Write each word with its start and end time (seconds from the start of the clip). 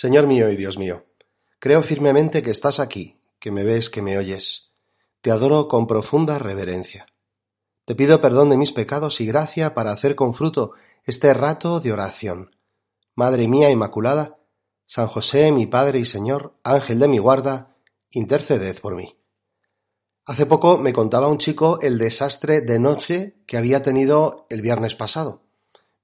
Señor 0.00 0.28
mío 0.28 0.48
y 0.48 0.54
Dios 0.54 0.78
mío, 0.78 1.06
creo 1.58 1.82
firmemente 1.82 2.40
que 2.40 2.52
estás 2.52 2.78
aquí, 2.78 3.20
que 3.40 3.50
me 3.50 3.64
ves, 3.64 3.90
que 3.90 4.00
me 4.00 4.16
oyes. 4.16 4.70
Te 5.22 5.32
adoro 5.32 5.66
con 5.66 5.88
profunda 5.88 6.38
reverencia. 6.38 7.06
Te 7.84 7.96
pido 7.96 8.20
perdón 8.20 8.48
de 8.48 8.56
mis 8.56 8.72
pecados 8.72 9.20
y 9.20 9.26
gracia 9.26 9.74
para 9.74 9.90
hacer 9.90 10.14
con 10.14 10.34
fruto 10.34 10.74
este 11.02 11.34
rato 11.34 11.80
de 11.80 11.92
oración. 11.92 12.54
Madre 13.16 13.48
mía 13.48 13.72
Inmaculada, 13.72 14.38
San 14.86 15.08
José, 15.08 15.50
mi 15.50 15.66
Padre 15.66 15.98
y 15.98 16.04
Señor, 16.04 16.54
Ángel 16.62 17.00
de 17.00 17.08
mi 17.08 17.18
guarda, 17.18 17.74
interceded 18.12 18.78
por 18.78 18.94
mí. 18.94 19.18
Hace 20.26 20.46
poco 20.46 20.78
me 20.78 20.92
contaba 20.92 21.26
un 21.26 21.38
chico 21.38 21.80
el 21.82 21.98
desastre 21.98 22.60
de 22.60 22.78
noche 22.78 23.42
que 23.48 23.56
había 23.56 23.82
tenido 23.82 24.46
el 24.48 24.62
viernes 24.62 24.94
pasado. 24.94 25.42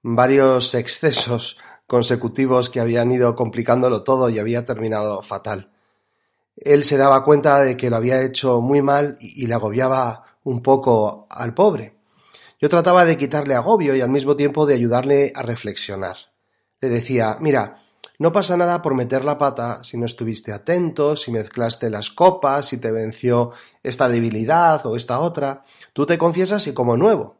Varios 0.02 0.74
excesos 0.74 1.58
consecutivos 1.86 2.70
que 2.70 2.80
habían 2.80 3.12
ido 3.12 3.34
complicándolo 3.34 4.02
todo 4.02 4.30
y 4.30 4.38
había 4.38 4.64
terminado 4.64 5.22
fatal. 5.22 5.70
Él 6.56 6.84
se 6.84 6.96
daba 6.96 7.24
cuenta 7.24 7.62
de 7.62 7.76
que 7.76 7.90
lo 7.90 7.96
había 7.96 8.22
hecho 8.22 8.60
muy 8.60 8.80
mal 8.80 9.16
y, 9.20 9.46
le 9.46 9.54
agobiaba 9.54 10.24
un 10.44 10.62
poco 10.62 11.26
al 11.30 11.52
pobre. 11.52 11.98
Yo 12.60 12.68
trataba 12.68 13.04
de 13.04 13.16
quitarle 13.16 13.54
agobio 13.54 13.94
y 13.96 14.00
al 14.00 14.10
mismo 14.10 14.36
tiempo 14.36 14.64
de 14.64 14.74
ayudarle 14.74 15.32
a 15.34 15.42
reflexionar. 15.42 16.16
Le 16.80 16.88
decía, 16.88 17.36
mira, 17.40 17.76
no 18.18 18.32
pasa 18.32 18.56
nada 18.56 18.80
por 18.80 18.94
meter 18.94 19.24
la 19.24 19.38
pata 19.38 19.82
si 19.82 19.98
no 19.98 20.06
estuviste 20.06 20.52
atento, 20.52 21.16
si 21.16 21.32
mezclaste 21.32 21.90
las 21.90 22.10
copas, 22.10 22.66
si 22.66 22.78
te 22.78 22.92
venció 22.92 23.50
esta 23.82 24.08
debilidad 24.08 24.86
o 24.86 24.96
esta 24.96 25.18
otra. 25.18 25.64
Tú 25.92 26.06
te 26.06 26.16
confiesas 26.16 26.66
y 26.68 26.72
como 26.72 26.96
nuevo. 26.96 27.36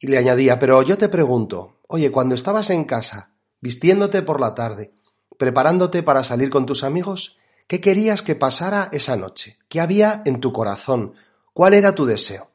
Y 0.00 0.08
le 0.08 0.18
añadía, 0.18 0.58
pero 0.58 0.82
yo 0.82 0.98
te 0.98 1.08
pregunto, 1.08 1.78
oye, 1.86 2.10
cuando 2.10 2.34
estabas 2.34 2.70
en 2.70 2.84
casa, 2.84 3.35
vistiéndote 3.60 4.22
por 4.22 4.40
la 4.40 4.54
tarde, 4.54 4.92
preparándote 5.38 6.02
para 6.02 6.24
salir 6.24 6.50
con 6.50 6.66
tus 6.66 6.84
amigos, 6.84 7.38
¿qué 7.66 7.80
querías 7.80 8.22
que 8.22 8.34
pasara 8.34 8.88
esa 8.92 9.16
noche? 9.16 9.58
¿Qué 9.68 9.80
había 9.80 10.22
en 10.24 10.40
tu 10.40 10.52
corazón? 10.52 11.14
¿Cuál 11.52 11.74
era 11.74 11.94
tu 11.94 12.06
deseo? 12.06 12.52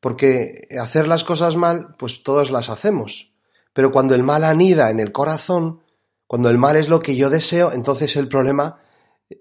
Porque 0.00 0.68
hacer 0.80 1.08
las 1.08 1.24
cosas 1.24 1.56
mal, 1.56 1.96
pues 1.98 2.22
todos 2.22 2.50
las 2.50 2.68
hacemos. 2.68 3.34
Pero 3.72 3.90
cuando 3.90 4.14
el 4.14 4.22
mal 4.22 4.44
anida 4.44 4.90
en 4.90 5.00
el 5.00 5.12
corazón, 5.12 5.82
cuando 6.26 6.48
el 6.48 6.58
mal 6.58 6.76
es 6.76 6.88
lo 6.88 7.00
que 7.00 7.16
yo 7.16 7.30
deseo, 7.30 7.72
entonces 7.72 8.16
el 8.16 8.28
problema 8.28 8.80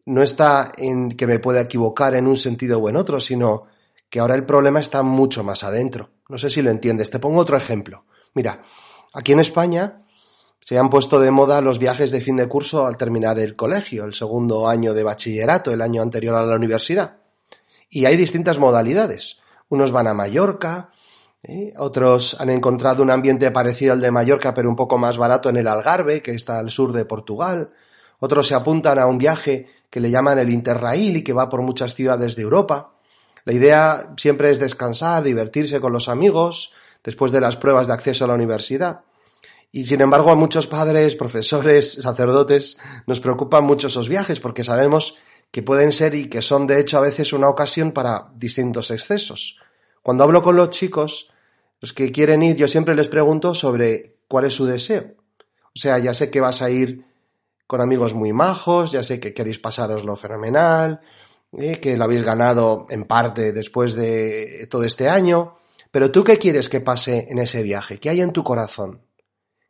no 0.06 0.24
está 0.24 0.72
en 0.78 1.12
que 1.12 1.28
me 1.28 1.40
pueda 1.40 1.62
equivocar 1.62 2.16
en 2.16 2.28
un 2.28 2.38
sentido 2.38 2.80
o 2.80 2.90
en 2.90 2.96
otro, 2.96 3.20
sino 3.20 3.64
que 4.10 4.20
ahora 4.20 4.36
el 4.36 4.46
problema 4.46 4.80
está 4.80 5.04
mucho 5.04 5.44
más 5.44 5.64
adentro. 5.64 6.12
No 6.30 6.38
sé 6.38 6.50
si 6.50 6.62
lo 6.62 6.72
entiendes. 6.72 7.12
Te 7.12 7.20
pongo 7.20 7.40
otro 7.40 7.58
ejemplo. 7.58 8.06
Mira, 8.34 8.62
aquí 9.14 9.32
en 9.34 9.40
España 9.40 10.05
se 10.66 10.80
han 10.80 10.90
puesto 10.90 11.20
de 11.20 11.30
moda 11.30 11.62
los 11.62 11.78
viajes 11.78 12.10
de 12.10 12.22
fin 12.22 12.38
de 12.38 12.48
curso 12.48 12.88
al 12.88 12.98
terminar 12.98 13.38
el 13.38 13.56
colegio, 13.56 14.04
el 14.04 14.16
segundo 14.16 14.68
año 14.68 14.96
de 14.96 15.04
bachillerato, 15.04 15.72
el 15.72 15.80
año 15.80 16.02
anterior 16.02 16.34
a 16.34 16.44
la 16.44 16.56
universidad. 16.56 17.18
Y 17.88 18.06
hay 18.06 18.18
distintas 18.18 18.58
modalidades. 18.58 19.42
Unos 19.70 19.92
van 19.92 20.08
a 20.08 20.16
Mallorca, 20.16 20.90
¿eh? 21.44 21.72
otros 21.78 22.38
han 22.40 22.50
encontrado 22.50 23.04
un 23.04 23.12
ambiente 23.12 23.52
parecido 23.52 23.94
al 23.94 24.02
de 24.02 24.10
Mallorca, 24.10 24.56
pero 24.56 24.68
un 24.68 24.76
poco 24.76 24.98
más 24.98 25.20
barato 25.20 25.50
en 25.50 25.58
el 25.58 25.68
Algarve, 25.68 26.24
que 26.24 26.32
está 26.32 26.58
al 26.58 26.72
sur 26.72 26.94
de 26.94 27.06
Portugal. 27.06 27.72
Otros 28.18 28.48
se 28.48 28.56
apuntan 28.56 28.98
a 28.98 29.06
un 29.06 29.20
viaje 29.20 29.68
que 29.92 30.00
le 30.00 30.10
llaman 30.10 30.40
el 30.40 30.50
Interrail 30.50 31.18
y 31.18 31.24
que 31.24 31.34
va 31.34 31.48
por 31.48 31.62
muchas 31.62 31.94
ciudades 31.94 32.36
de 32.36 32.42
Europa. 32.42 32.96
La 33.44 33.54
idea 33.54 34.16
siempre 34.18 34.50
es 34.50 34.58
descansar, 34.58 35.22
divertirse 35.22 35.80
con 35.80 35.94
los 35.94 36.10
amigos, 36.10 36.74
después 37.04 37.32
de 37.32 37.42
las 37.42 37.56
pruebas 37.56 37.86
de 37.86 37.94
acceso 37.94 38.26
a 38.26 38.30
la 38.30 38.34
universidad. 38.34 39.02
Y 39.72 39.86
sin 39.86 40.02
embargo, 40.02 40.32
a 40.32 40.36
muchos 40.36 40.68
padres, 40.68 41.16
profesores, 41.16 41.94
sacerdotes, 41.94 42.78
nos 43.08 43.20
preocupan 43.20 43.64
mucho 43.64 43.88
esos 43.88 44.08
viajes 44.08 44.40
porque 44.40 44.64
sabemos 44.64 45.18
que 45.52 45.64
pueden 45.64 45.92
ser 45.92 46.16
y 46.16 46.30
que 46.30 46.42
son 46.42 46.68
de 46.68 46.80
hecho 46.80 46.98
a 46.98 47.02
veces 47.02 47.34
una 47.34 47.50
ocasión 47.50 47.92
para 47.92 48.30
distintos 48.36 48.92
excesos. 48.92 49.60
Cuando 50.02 50.24
hablo 50.24 50.42
con 50.42 50.56
los 50.56 50.70
chicos, 50.70 51.32
los 51.82 51.94
que 51.94 52.12
quieren 52.12 52.44
ir, 52.44 52.56
yo 52.56 52.68
siempre 52.68 52.96
les 52.96 53.08
pregunto 53.08 53.54
sobre 53.54 54.18
cuál 54.28 54.46
es 54.46 54.54
su 54.54 54.66
deseo. 54.66 55.16
O 55.40 55.80
sea, 55.80 55.98
ya 56.00 56.14
sé 56.14 56.30
que 56.30 56.42
vas 56.42 56.62
a 56.62 56.70
ir 56.70 57.06
con 57.68 57.82
amigos 57.82 58.14
muy 58.14 58.32
majos, 58.32 58.92
ya 58.92 59.04
sé 59.04 59.20
que 59.20 59.34
queréis 59.34 59.60
pasároslo 59.60 60.16
fenomenal, 60.16 61.02
eh, 61.58 61.80
que 61.80 61.98
lo 61.98 62.04
habéis 62.04 62.24
ganado 62.24 62.86
en 62.90 63.06
parte 63.06 63.52
después 63.52 63.96
de 63.96 64.68
todo 64.70 64.84
este 64.84 65.10
año, 65.10 65.56
pero 65.92 66.12
tú 66.12 66.24
qué 66.24 66.38
quieres 66.38 66.70
que 66.70 66.82
pase 66.82 67.28
en 67.30 67.40
ese 67.40 67.64
viaje, 67.64 68.00
qué 68.00 68.10
hay 68.10 68.22
en 68.22 68.32
tu 68.32 68.44
corazón. 68.44 69.02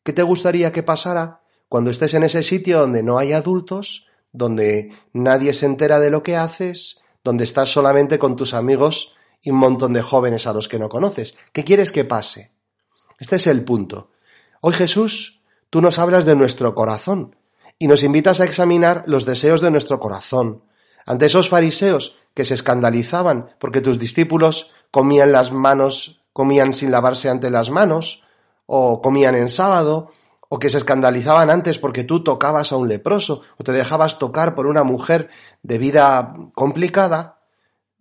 ¿Qué 0.06 0.14
te 0.14 0.22
gustaría 0.22 0.72
que 0.72 0.84
pasara 0.84 1.42
cuando 1.68 1.90
estés 1.90 2.14
en 2.14 2.22
ese 2.22 2.44
sitio 2.44 2.80
donde 2.80 3.02
no 3.02 3.18
hay 3.18 3.34
adultos, 3.34 4.08
donde 4.32 4.92
nadie 5.14 5.52
se 5.52 5.66
entera 5.66 6.00
de 6.00 6.12
lo 6.12 6.22
que 6.22 6.38
haces, 6.38 7.00
donde 7.24 7.44
estás 7.44 7.70
solamente 7.70 8.20
con 8.20 8.36
tus 8.36 8.54
amigos 8.54 9.16
y 9.42 9.50
un 9.50 9.58
montón 9.58 9.94
de 9.94 10.04
jóvenes 10.04 10.46
a 10.46 10.54
los 10.54 10.68
que 10.68 10.78
no 10.78 10.90
conoces? 10.90 11.36
¿Qué 11.52 11.64
quieres 11.64 11.92
que 11.92 12.06
pase? 12.06 12.52
Este 13.18 13.38
es 13.38 13.48
el 13.48 13.66
punto. 13.66 14.12
Hoy 14.62 14.74
Jesús, 14.74 15.42
tú 15.72 15.82
nos 15.82 15.98
hablas 15.98 16.26
de 16.26 16.36
nuestro 16.36 16.76
corazón 16.76 17.36
y 17.80 17.88
nos 17.88 18.04
invitas 18.04 18.40
a 18.42 18.46
examinar 18.46 19.06
los 19.08 19.26
deseos 19.26 19.60
de 19.60 19.72
nuestro 19.72 20.00
corazón. 20.00 20.66
Ante 21.08 21.26
esos 21.26 21.50
fariseos 21.50 22.20
que 22.36 22.46
se 22.46 22.54
escandalizaban 22.54 23.56
porque 23.58 23.82
tus 23.82 23.98
discípulos 23.98 24.72
comían 24.92 25.32
las 25.32 25.52
manos, 25.52 26.22
comían 26.32 26.76
sin 26.76 26.92
lavarse 26.92 27.28
ante 27.28 27.50
las 27.50 27.72
manos, 27.72 28.25
o 28.66 29.02
comían 29.02 29.36
en 29.36 29.50
sábado, 29.50 30.09
o 30.50 30.59
que 30.59 30.70
se 30.70 30.78
escandalizaban 30.78 31.50
antes 31.50 31.80
porque 31.80 32.03
tú 32.03 32.24
tocabas 32.24 32.72
a 32.72 32.78
un 32.78 32.88
leproso, 32.88 33.42
o 33.58 33.64
te 33.64 33.72
dejabas 33.72 34.20
tocar 34.20 34.56
por 34.56 34.68
una 34.68 34.84
mujer 34.84 35.30
de 35.64 35.78
vida 35.78 36.36
complicada, 36.53 37.42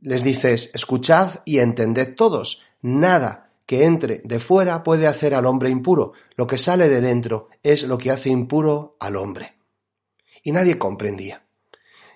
les 0.00 0.22
dices, 0.22 0.70
escuchad 0.74 1.30
y 1.44 1.58
entended 1.58 2.14
todos, 2.14 2.64
nada 2.82 3.50
que 3.66 3.84
entre 3.84 4.20
de 4.24 4.40
fuera 4.40 4.82
puede 4.82 5.06
hacer 5.06 5.34
al 5.34 5.46
hombre 5.46 5.70
impuro, 5.70 6.12
lo 6.36 6.46
que 6.46 6.58
sale 6.58 6.88
de 6.88 7.00
dentro 7.00 7.48
es 7.62 7.84
lo 7.84 7.96
que 7.96 8.10
hace 8.10 8.28
impuro 8.28 8.96
al 9.00 9.16
hombre. 9.16 9.56
Y 10.42 10.52
nadie 10.52 10.78
comprendía. 10.78 11.44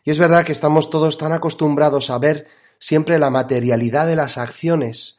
Y 0.04 0.10
es 0.10 0.19
verdad 0.19 0.44
que 0.44 0.53
estamos 0.53 0.91
todos 0.91 1.16
tan 1.16 1.32
acostumbrados 1.32 2.10
a 2.10 2.19
ver 2.19 2.47
siempre 2.78 3.19
la 3.19 3.31
materialidad 3.31 4.06
de 4.06 4.16
las 4.16 4.38
acciones 4.38 5.19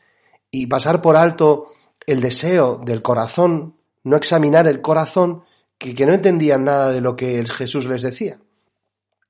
y 0.52 0.68
pasar 0.68 1.02
por 1.02 1.16
alto 1.18 1.68
el 2.12 2.22
deseo 2.22 2.82
del 2.84 3.04
corazón, 3.04 3.76
no 4.04 4.16
examinar 4.18 4.68
el 4.68 4.82
corazón, 4.82 5.44
que, 5.78 5.94
que 5.94 6.08
no 6.08 6.14
entendían 6.14 6.66
nada 6.66 6.92
de 6.92 7.02
lo 7.02 7.16
que 7.16 7.40
el 7.40 7.52
Jesús 7.52 7.86
les 7.86 8.02
decía. 8.02 8.42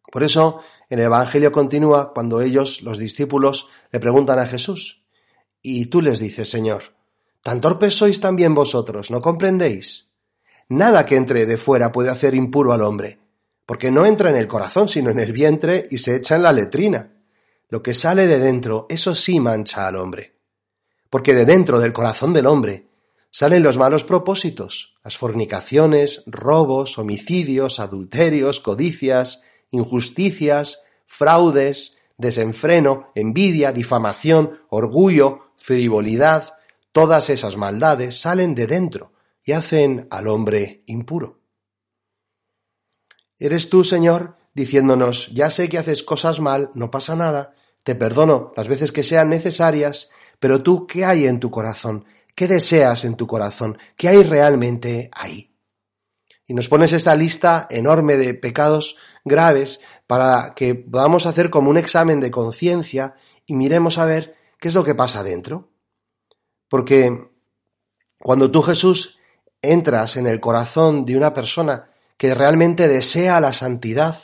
Por 0.09 0.23
eso, 0.23 0.61
el 0.89 0.99
Evangelio 0.99 1.51
continúa 1.51 2.13
cuando 2.13 2.39
ellos, 2.41 2.81
los 2.81 2.97
discípulos, 2.97 3.69
le 3.91 3.99
preguntan 3.99 4.39
a 4.39 4.45
Jesús. 4.45 5.03
Y 5.61 5.87
tú 5.87 6.01
les 6.01 6.19
dices, 6.19 6.49
Señor, 6.49 6.95
¿tan 7.43 7.59
torpes 7.59 7.95
sois 7.95 8.21
también 8.21 8.55
vosotros? 8.55 9.11
¿No 9.11 9.21
comprendéis? 9.21 10.07
Nada 10.69 11.05
que 11.05 11.17
entre 11.17 11.45
de 11.45 11.57
fuera 11.57 11.91
puede 11.91 12.09
hacer 12.09 12.33
impuro 12.33 12.71
al 12.71 12.81
hombre, 12.81 13.19
porque 13.65 13.91
no 13.91 14.05
entra 14.05 14.29
en 14.29 14.37
el 14.37 14.47
corazón, 14.47 14.87
sino 14.87 15.09
en 15.09 15.19
el 15.19 15.33
vientre 15.33 15.85
y 15.91 15.97
se 15.97 16.15
echa 16.15 16.37
en 16.37 16.43
la 16.43 16.53
letrina. 16.53 17.11
Lo 17.67 17.83
que 17.83 17.93
sale 17.93 18.25
de 18.25 18.39
dentro, 18.39 18.87
eso 18.89 19.13
sí 19.13 19.39
mancha 19.39 19.85
al 19.85 19.97
hombre 19.97 20.38
porque 21.09 21.33
de 21.33 21.45
dentro 21.45 21.79
del 21.79 21.93
corazón 21.93 22.33
del 22.33 22.45
hombre 22.45 22.87
salen 23.31 23.63
los 23.63 23.77
malos 23.77 24.03
propósitos, 24.03 24.97
las 25.03 25.17
fornicaciones, 25.17 26.23
robos, 26.25 26.97
homicidios, 26.97 27.79
adulterios, 27.79 28.59
codicias, 28.59 29.43
injusticias, 29.71 30.81
fraudes, 31.05 31.97
desenfreno, 32.17 33.11
envidia, 33.15 33.71
difamación, 33.71 34.61
orgullo, 34.69 35.51
frivolidad, 35.57 36.55
todas 36.91 37.29
esas 37.29 37.55
maldades 37.57 38.19
salen 38.19 38.55
de 38.55 38.67
dentro 38.67 39.13
y 39.43 39.53
hacen 39.53 40.07
al 40.11 40.27
hombre 40.27 40.83
impuro. 40.85 41.39
Eres 43.37 43.69
tú, 43.69 43.83
Señor, 43.83 44.35
diciéndonos, 44.53 45.31
ya 45.33 45.49
sé 45.49 45.69
que 45.69 45.77
haces 45.77 46.03
cosas 46.03 46.39
mal, 46.41 46.71
no 46.73 46.91
pasa 46.91 47.15
nada, 47.15 47.53
te 47.83 47.95
perdono 47.95 48.51
las 48.57 48.67
veces 48.67 48.91
que 48.91 49.03
sean 49.03 49.29
necesarias 49.29 50.09
pero 50.39 50.63
tú, 50.63 50.87
¿qué 50.87 51.05
hay 51.05 51.25
en 51.27 51.39
tu 51.39 51.51
corazón? 51.51 52.05
¿Qué 52.35 52.47
deseas 52.47 53.05
en 53.05 53.15
tu 53.15 53.27
corazón? 53.27 53.77
¿Qué 53.95 54.07
hay 54.07 54.23
realmente 54.23 55.09
ahí? 55.13 55.49
y 56.49 56.55
nos 56.55 56.67
pones 56.67 56.93
esta 56.93 57.15
lista 57.15 57.67
enorme 57.69 58.17
de 58.17 58.33
pecados 58.33 58.97
graves 59.23 59.81
para 60.07 60.55
que 60.55 60.73
podamos 60.73 61.27
hacer 61.27 61.51
como 61.51 61.69
un 61.69 61.77
examen 61.77 62.19
de 62.19 62.31
conciencia 62.31 63.13
y 63.45 63.53
miremos 63.53 63.99
a 63.99 64.05
ver 64.05 64.35
qué 64.59 64.69
es 64.69 64.73
lo 64.73 64.83
que 64.83 64.95
pasa 64.95 65.21
dentro. 65.21 65.69
Porque 66.67 67.29
cuando 68.17 68.49
tú 68.49 68.63
Jesús 68.63 69.19
entras 69.61 70.17
en 70.17 70.25
el 70.25 70.39
corazón 70.39 71.05
de 71.05 71.17
una 71.17 71.35
persona 71.35 71.91
que 72.17 72.33
realmente 72.33 72.87
desea 72.87 73.39
la 73.39 73.53
santidad, 73.53 74.17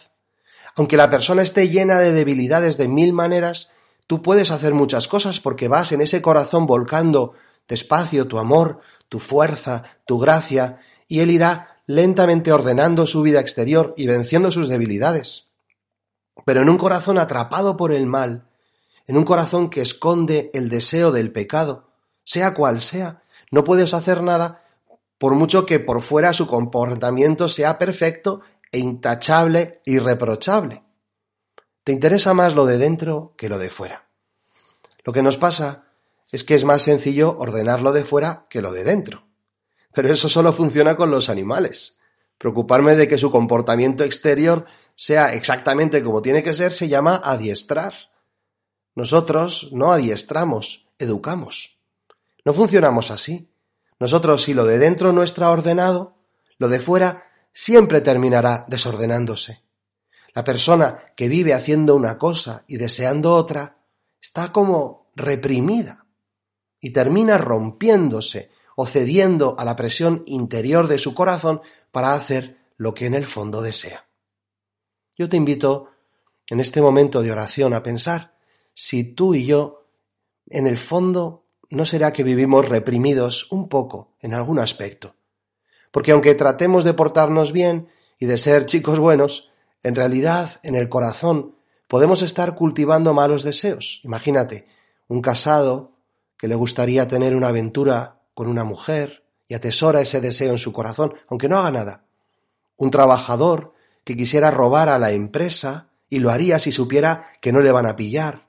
aunque 0.76 0.98
la 0.98 1.12
persona 1.12 1.44
esté 1.44 1.70
llena 1.70 2.00
de 2.00 2.12
debilidades 2.12 2.78
de 2.78 2.88
mil 2.88 3.14
maneras, 3.14 3.70
tú 4.08 4.22
puedes 4.22 4.52
hacer 4.52 4.74
muchas 4.74 5.08
cosas 5.08 5.40
porque 5.40 5.68
vas 5.68 5.92
en 5.92 6.02
ese 6.02 6.22
corazón 6.22 6.66
volcando 6.66 7.34
despacio 7.68 8.28
tu 8.28 8.38
amor, 8.38 8.80
tu 9.10 9.20
fuerza, 9.20 9.84
tu 10.06 10.20
gracia, 10.20 10.80
y 11.08 11.20
él 11.20 11.32
irá 11.32 11.82
lentamente 11.88 12.52
ordenando 12.52 13.06
su 13.06 13.22
vida 13.22 13.40
exterior 13.40 13.94
y 13.98 14.08
venciendo 14.08 14.52
sus 14.52 14.70
debilidades. 14.70 15.48
Pero 16.46 16.62
en 16.62 16.70
un 16.70 16.78
corazón 16.78 17.18
atrapado 17.18 17.78
por 17.78 17.92
el 17.92 18.06
mal, 18.06 18.48
en 19.08 19.18
un 19.18 19.24
corazón 19.24 19.70
que 19.70 19.82
esconde 19.82 20.50
el 20.54 20.70
deseo 20.70 21.12
del 21.12 21.32
pecado, 21.32 21.88
sea 22.24 22.54
cual 22.54 22.82
sea, 22.82 23.24
no 23.52 23.64
puedes 23.64 23.94
hacer 23.94 24.24
nada 24.24 24.64
por 25.18 25.34
mucho 25.36 25.66
que 25.66 25.80
por 25.80 26.02
fuera 26.02 26.34
su 26.34 26.48
comportamiento 26.48 27.48
sea 27.48 27.78
perfecto 27.78 28.42
e 28.72 28.80
intachable, 28.80 29.82
irreprochable. 29.86 30.85
Te 31.86 31.92
interesa 31.92 32.34
más 32.34 32.56
lo 32.56 32.66
de 32.66 32.80
dentro 32.80 33.36
que 33.38 33.48
lo 33.48 33.60
de 33.60 33.70
fuera. 33.70 34.10
Lo 35.04 35.14
que 35.14 35.22
nos 35.22 35.38
pasa 35.38 35.86
es 36.32 36.44
que 36.44 36.56
es 36.56 36.64
más 36.64 36.82
sencillo 36.82 37.38
ordenar 37.38 37.84
lo 37.84 37.92
de 37.92 38.04
fuera 38.04 38.48
que 38.50 38.64
lo 38.64 38.72
de 38.72 38.84
dentro. 38.84 39.28
Pero 39.94 40.12
eso 40.12 40.28
solo 40.28 40.52
funciona 40.52 40.96
con 40.96 41.12
los 41.12 41.30
animales. 41.30 42.00
Preocuparme 42.40 42.96
de 42.96 43.08
que 43.08 43.20
su 43.20 43.30
comportamiento 43.30 44.04
exterior 44.04 44.66
sea 44.96 45.36
exactamente 45.36 46.04
como 46.04 46.24
tiene 46.24 46.42
que 46.42 46.56
ser 46.56 46.74
se 46.74 46.88
llama 46.88 47.22
adiestrar. 47.24 47.94
Nosotros 48.96 49.70
no 49.72 49.92
adiestramos, 49.92 50.88
educamos. 50.98 51.80
No 52.44 52.56
funcionamos 52.56 53.12
así. 53.12 53.52
Nosotros 54.00 54.42
si 54.42 54.56
lo 54.56 54.66
de 54.66 54.80
dentro 54.80 55.14
no 55.14 55.22
está 55.22 55.52
ordenado, 55.52 56.18
lo 56.58 56.68
de 56.68 56.80
fuera 56.80 57.28
siempre 57.54 58.02
terminará 58.02 58.66
desordenándose. 58.68 59.65
La 60.36 60.44
persona 60.44 61.14
que 61.16 61.30
vive 61.30 61.54
haciendo 61.54 61.96
una 61.96 62.18
cosa 62.18 62.66
y 62.68 62.76
deseando 62.76 63.34
otra 63.34 63.78
está 64.22 64.52
como 64.52 65.10
reprimida 65.16 66.06
y 66.80 66.92
termina 66.92 67.38
rompiéndose 67.38 68.52
o 68.76 68.86
cediendo 68.86 69.56
a 69.58 69.64
la 69.64 69.78
presión 69.78 70.24
interior 70.28 70.90
de 70.90 70.98
su 70.98 71.16
corazón 71.16 71.62
para 71.90 72.14
hacer 72.14 72.58
lo 72.76 72.94
que 72.94 73.06
en 73.06 73.14
el 73.14 73.26
fondo 73.26 73.62
desea. 73.62 74.10
Yo 75.18 75.30
te 75.30 75.38
invito 75.38 75.92
en 76.50 76.60
este 76.60 76.82
momento 76.82 77.22
de 77.22 77.32
oración 77.32 77.74
a 77.74 77.82
pensar 77.82 78.36
si 78.74 79.06
tú 79.06 79.36
y 79.36 79.46
yo, 79.46 79.88
en 80.48 80.68
el 80.68 80.78
fondo, 80.78 81.46
no 81.70 81.86
será 81.86 82.12
que 82.12 82.24
vivimos 82.24 82.68
reprimidos 82.68 83.50
un 83.54 83.70
poco 83.70 84.18
en 84.20 84.34
algún 84.34 84.60
aspecto. 84.60 85.16
Porque 85.92 86.12
aunque 86.12 86.36
tratemos 86.36 86.84
de 86.84 86.94
portarnos 86.94 87.54
bien 87.54 87.88
y 88.20 88.26
de 88.26 88.38
ser 88.38 88.66
chicos 88.66 89.00
buenos, 89.00 89.50
en 89.86 89.94
realidad 89.94 90.60
en 90.64 90.74
el 90.74 90.90
corazón 90.90 91.58
podemos 91.88 92.24
estar 92.24 92.56
cultivando 92.56 93.14
malos 93.14 93.44
deseos. 93.44 94.02
Imagínate, 94.04 94.66
un 95.08 95.22
casado 95.22 95.92
que 96.40 96.48
le 96.48 96.56
gustaría 96.56 97.08
tener 97.08 97.36
una 97.36 97.50
aventura 97.50 98.24
con 98.34 98.48
una 98.48 98.64
mujer 98.64 99.24
y 99.48 99.54
atesora 99.54 100.02
ese 100.02 100.22
deseo 100.22 100.50
en 100.50 100.58
su 100.58 100.74
corazón, 100.74 101.14
aunque 101.28 101.48
no 101.48 101.60
haga 101.60 101.70
nada. 101.70 102.04
Un 102.78 102.90
trabajador 102.90 103.74
que 104.04 104.18
quisiera 104.18 104.50
robar 104.50 104.90
a 104.90 104.98
la 104.98 105.12
empresa 105.12 105.92
y 106.10 106.18
lo 106.18 106.32
haría 106.32 106.58
si 106.58 106.72
supiera 106.72 107.24
que 107.40 107.52
no 107.52 107.62
le 107.62 107.72
van 107.72 107.86
a 107.86 107.96
pillar. 107.96 108.48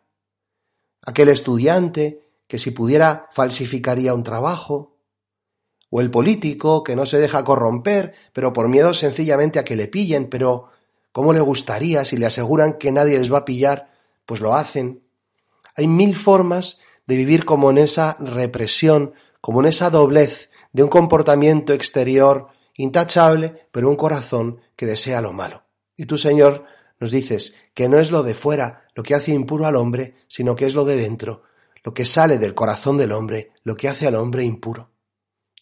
Aquel 1.03 1.29
estudiante 1.29 2.31
que 2.47 2.59
si 2.59 2.71
pudiera 2.71 3.29
falsificaría 3.31 4.15
un 4.15 4.23
trabajo. 4.23 4.97
O 5.91 6.01
el 6.01 6.11
político 6.11 6.83
que 6.83 6.97
no 6.97 7.05
se 7.05 7.19
deja 7.19 7.45
corromper, 7.45 8.15
pero 8.33 8.55
por 8.55 8.69
miedo 8.69 8.95
sencillamente 8.95 9.59
a 9.59 9.65
que 9.65 9.77
le 9.77 9.87
pillen, 9.87 10.31
pero 10.31 10.71
¿cómo 11.17 11.33
le 11.33 11.41
gustaría 11.41 12.05
si 12.05 12.19
le 12.19 12.27
aseguran 12.27 12.75
que 12.75 12.93
nadie 12.93 13.19
les 13.19 13.33
va 13.33 13.39
a 13.39 13.45
pillar? 13.47 13.91
Pues 14.27 14.43
lo 14.43 14.53
hacen. 14.53 15.03
Hay 15.75 15.89
mil 15.89 16.15
formas 16.15 16.81
de 17.07 17.17
vivir 17.17 17.47
como 17.47 17.71
en 17.71 17.79
esa 17.79 18.19
represión 18.21 19.15
como 19.41 19.61
en 19.61 19.69
esa 19.69 19.89
doblez 19.89 20.51
de 20.75 20.83
un 20.83 20.91
comportamiento 20.91 21.73
exterior 21.73 22.49
intachable, 22.75 23.67
pero 23.73 23.89
un 23.89 23.97
corazón 23.97 24.61
que 24.77 24.85
desea 24.85 25.23
lo 25.23 25.33
malo. 25.33 25.63
Y 25.97 26.05
tú, 26.05 26.19
Señor, 26.19 26.65
nos 27.01 27.13
dices 27.13 27.55
que 27.73 27.89
no 27.89 27.99
es 27.99 28.11
lo 28.11 28.23
de 28.23 28.35
fuera 28.35 28.83
lo 28.95 29.03
que 29.03 29.15
hace 29.15 29.33
impuro 29.33 29.65
al 29.65 29.77
hombre, 29.77 30.17
sino 30.29 30.55
que 30.55 30.67
es 30.67 30.75
lo 30.75 30.85
de 30.85 30.97
dentro, 30.97 31.45
lo 31.83 31.95
que 31.95 32.05
sale 32.05 32.37
del 32.37 32.55
corazón 32.55 32.99
del 32.99 33.13
hombre, 33.13 33.53
lo 33.65 33.75
que 33.75 33.89
hace 33.89 34.07
al 34.07 34.17
hombre 34.17 34.45
impuro. 34.45 34.91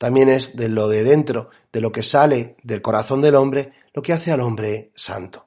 También 0.01 0.31
es 0.31 0.57
de 0.57 0.69
lo 0.69 0.89
de 0.89 1.05
dentro, 1.05 1.51
de 1.73 1.81
lo 1.81 1.93
que 1.93 2.03
sale 2.03 2.57
del 2.65 2.83
corazón 2.83 3.23
del 3.23 3.37
hombre, 3.37 3.73
lo 3.95 4.03
que 4.03 4.13
hace 4.13 4.33
al 4.33 4.41
hombre 4.41 4.91
santo. 4.95 5.47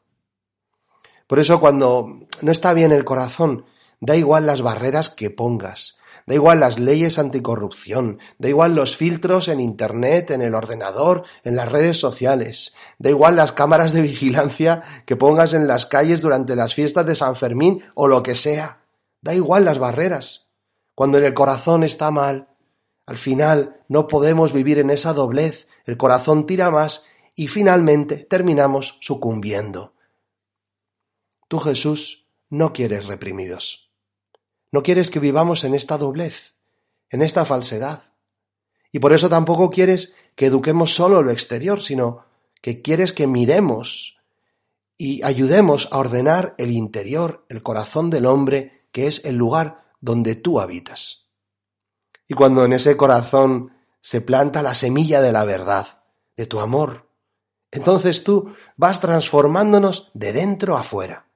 Por 1.27 1.39
eso 1.39 1.59
cuando 1.59 2.21
no 2.41 2.51
está 2.51 2.73
bien 2.73 2.91
el 2.91 3.05
corazón, 3.05 3.65
da 3.99 4.15
igual 4.15 4.45
las 4.45 4.61
barreras 4.61 5.09
que 5.09 5.29
pongas, 5.29 5.97
Da 6.27 6.35
igual 6.35 6.59
las 6.59 6.77
leyes 6.77 7.19
anticorrupción, 7.19 8.19
da 8.37 8.49
igual 8.49 8.75
los 8.75 8.97
filtros 8.97 9.47
en 9.47 9.61
Internet, 9.61 10.31
en 10.31 10.41
el 10.41 10.55
ordenador, 10.55 11.23
en 11.45 11.55
las 11.55 11.71
redes 11.71 11.97
sociales, 12.01 12.75
da 12.99 13.09
igual 13.09 13.37
las 13.37 13.53
cámaras 13.53 13.93
de 13.93 14.01
vigilancia 14.11 14.83
que 15.05 15.15
pongas 15.15 15.53
en 15.53 15.67
las 15.67 15.85
calles 15.85 16.21
durante 16.21 16.57
las 16.57 16.73
fiestas 16.73 17.05
de 17.05 17.15
San 17.15 17.37
Fermín 17.37 17.81
o 17.95 18.07
lo 18.07 18.23
que 18.23 18.35
sea. 18.35 18.81
Da 19.21 19.33
igual 19.33 19.63
las 19.63 19.79
barreras. 19.79 20.49
Cuando 20.95 21.17
en 21.17 21.23
el 21.23 21.33
corazón 21.33 21.85
está 21.85 22.11
mal, 22.11 22.49
al 23.05 23.17
final 23.17 23.79
no 23.87 24.07
podemos 24.07 24.51
vivir 24.51 24.79
en 24.79 24.89
esa 24.89 25.13
doblez, 25.13 25.69
el 25.85 25.95
corazón 25.95 26.45
tira 26.45 26.69
más 26.69 27.05
y 27.37 27.47
finalmente 27.47 28.17
terminamos 28.17 28.97
sucumbiendo. 28.99 29.93
Tú, 31.47 31.59
Jesús, 31.59 32.25
no 32.49 32.73
quieres 32.73 33.05
reprimidos. 33.05 33.91
No 34.71 34.81
quieres 34.81 35.11
que 35.11 35.19
vivamos 35.19 35.63
en 35.63 35.75
esta 35.75 35.99
doblez, 35.99 36.55
en 37.11 37.21
esta 37.21 37.45
falsedad. 37.45 38.11
Y 38.91 38.97
por 38.97 39.13
eso 39.13 39.29
tampoco 39.29 39.69
quieres 39.69 40.15
que 40.35 40.47
eduquemos 40.47 40.95
solo 40.95 41.21
lo 41.21 41.31
exterior, 41.31 41.81
sino 41.81 42.25
que 42.59 42.81
quieres 42.81 43.13
que 43.13 43.27
miremos 43.27 44.19
y 44.97 45.23
ayudemos 45.23 45.89
a 45.91 45.99
ordenar 45.99 46.55
el 46.57 46.71
interior, 46.71 47.45
el 47.49 47.61
corazón 47.61 48.09
del 48.09 48.25
hombre, 48.25 48.87
que 48.91 49.05
es 49.05 49.23
el 49.25 49.35
lugar 49.35 49.83
donde 50.01 50.33
tú 50.35 50.59
habitas. 50.59 51.27
Y 52.27 52.33
cuando 52.33 52.65
en 52.65 52.73
ese 52.73 52.97
corazón 52.97 53.73
se 54.01 54.21
planta 54.21 54.63
la 54.63 54.73
semilla 54.73 55.21
de 55.21 55.31
la 55.31 55.45
verdad, 55.45 56.01
de 56.35 56.47
tu 56.47 56.59
amor, 56.59 57.06
entonces 57.71 58.23
tú 58.23 58.53
vas 58.75 58.99
transformándonos 59.01 60.11
de 60.13 60.33
dentro 60.33 60.77
a 60.77 60.83
fuera. 60.83 61.27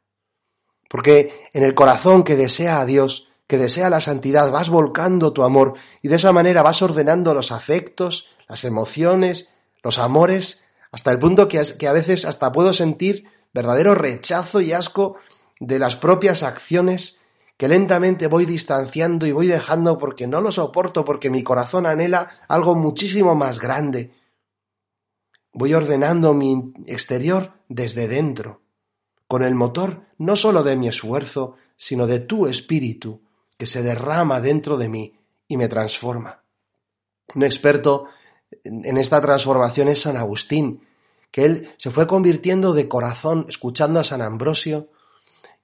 Porque 0.89 1.50
en 1.53 1.63
el 1.63 1.73
corazón 1.73 2.23
que 2.23 2.35
desea 2.35 2.81
a 2.81 2.85
Dios, 2.85 3.29
que 3.47 3.57
desea 3.57 3.89
la 3.89 4.01
santidad, 4.01 4.51
vas 4.51 4.69
volcando 4.69 5.33
tu 5.33 5.43
amor 5.43 5.75
y 6.01 6.07
de 6.07 6.15
esa 6.15 6.31
manera 6.31 6.63
vas 6.63 6.81
ordenando 6.81 7.33
los 7.33 7.51
afectos, 7.51 8.29
las 8.47 8.63
emociones, 8.63 9.53
los 9.83 10.00
amores, 10.00 10.65
hasta 10.91 11.11
el 11.11 11.19
punto 11.19 11.47
que, 11.47 11.59
a 11.59 11.91
veces 11.91 12.25
hasta 12.25 12.51
puedo 12.51 12.73
sentir 12.73 13.25
verdadero 13.53 13.95
rechazo 13.95 14.61
y 14.61 14.73
asco 14.73 15.15
de 15.59 15.79
las 15.79 15.95
propias 15.95 16.43
acciones 16.43 17.19
que 17.57 17.67
lentamente 17.67 18.27
voy 18.27 18.45
distanciando 18.45 19.27
y 19.27 19.31
voy 19.31 19.47
dejando 19.47 19.97
porque 19.97 20.27
no 20.27 20.41
lo 20.41 20.51
soporto, 20.51 21.05
porque 21.05 21.29
mi 21.29 21.43
corazón 21.43 21.85
anhela 21.85 22.41
algo 22.47 22.75
muchísimo 22.75 23.35
más 23.35 23.59
grande. 23.59 24.11
Voy 25.53 25.74
ordenando 25.74 26.34
mi 26.34 26.74
exterior 26.88 27.53
desde 27.67 28.08
dentro 28.08 28.62
con 29.31 29.43
el 29.43 29.55
motor 29.55 30.08
no 30.17 30.36
sólo 30.36 30.62
de 30.62 30.75
mi 30.75 30.89
esfuerzo, 30.89 31.55
sino 31.77 32.05
de 32.05 32.20
tu 32.20 32.48
espíritu, 32.48 33.22
que 33.58 33.65
se 33.65 33.81
derrama 33.81 34.41
dentro 34.41 34.75
de 34.75 34.89
mí 34.89 35.13
y 35.48 35.55
me 35.55 35.70
transforma. 35.70 36.43
Un 37.34 37.43
experto 37.43 38.08
en 38.62 38.98
esta 38.98 39.22
transformación 39.22 39.88
es 39.88 40.01
San 40.01 40.17
Agustín, 40.17 40.86
que 41.31 41.46
él 41.46 41.70
se 41.77 41.91
fue 41.91 42.08
convirtiendo 42.08 42.74
de 42.74 42.89
corazón 42.89 43.46
escuchando 43.48 44.01
a 44.01 44.03
San 44.03 44.22
Ambrosio 44.22 44.89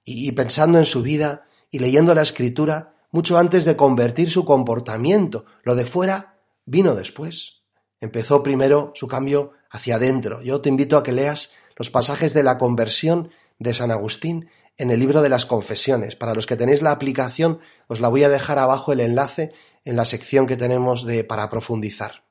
y, 0.06 0.32
pensando 0.32 0.78
en 0.78 0.86
su 0.86 1.02
vida 1.02 1.50
y 1.70 1.80
leyendo 1.80 2.16
la 2.16 2.22
escritura 2.22 2.96
mucho 3.12 3.38
antes 3.38 3.66
de 3.66 3.76
convertir 3.76 4.30
su 4.30 4.46
comportamiento. 4.46 5.44
Lo 5.64 5.76
de 5.76 5.84
fuera 5.84 6.40
vino 6.64 6.96
después. 6.96 7.57
Empezó 8.00 8.44
primero 8.44 8.92
su 8.96 9.08
cambio 9.08 9.54
hacia 9.70 9.96
adentro. 9.96 10.42
Yo 10.42 10.62
te 10.62 10.70
invito 10.70 10.98
a 10.98 11.04
que 11.04 11.12
leas 11.12 11.52
los 11.76 11.90
pasajes 11.90 12.34
de 12.34 12.44
la 12.44 12.58
conversión 12.58 13.32
de 13.60 13.74
San 13.74 13.92
Agustín 13.92 14.50
en 14.78 14.92
el 14.92 15.00
libro 15.00 15.22
de 15.22 15.30
las 15.30 15.46
confesiones. 15.46 16.16
Para 16.16 16.34
los 16.34 16.46
que 16.46 16.56
tenéis 16.56 16.82
la 16.82 16.92
aplicación, 16.92 17.60
os 17.88 18.00
la 18.00 18.10
voy 18.10 18.24
a 18.24 18.30
dejar 18.30 18.60
abajo 18.60 18.94
el 18.94 19.00
enlace 19.00 19.52
en 19.86 19.96
la 19.96 20.06
sección 20.06 20.46
que 20.46 20.58
tenemos 20.58 21.06
de 21.06 21.24
para 21.24 21.50
profundizar. 21.50 22.24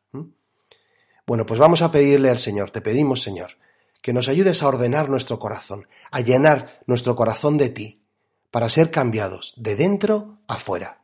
Bueno, 1.26 1.44
pues 1.44 1.58
vamos 1.58 1.82
a 1.82 1.90
pedirle 1.90 2.30
al 2.30 2.38
Señor, 2.38 2.70
te 2.70 2.80
pedimos, 2.80 3.20
Señor, 3.20 3.56
que 4.00 4.12
nos 4.12 4.28
ayudes 4.28 4.62
a 4.62 4.68
ordenar 4.68 5.08
nuestro 5.08 5.40
corazón, 5.40 5.88
a 6.12 6.20
llenar 6.20 6.80
nuestro 6.86 7.16
corazón 7.16 7.58
de 7.58 7.68
ti, 7.68 8.04
para 8.52 8.68
ser 8.68 8.92
cambiados 8.92 9.54
de 9.56 9.74
dentro 9.74 10.38
a 10.46 10.56
fuera. 10.56 11.02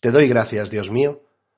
Te 0.00 0.10
doy 0.10 0.26
gracias, 0.26 0.70
Dios 0.70 0.90
mío, 0.90 1.20